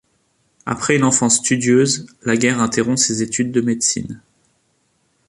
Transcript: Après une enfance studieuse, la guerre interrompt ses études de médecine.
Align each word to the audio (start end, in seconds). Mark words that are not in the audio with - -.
Après 0.65 0.95
une 0.95 1.03
enfance 1.03 1.35
studieuse, 1.37 2.07
la 2.23 2.35
guerre 2.35 2.59
interrompt 2.59 2.97
ses 2.97 3.21
études 3.21 3.51
de 3.51 3.61
médecine. 3.61 4.19